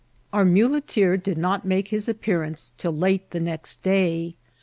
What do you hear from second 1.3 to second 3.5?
not make his appearance till late the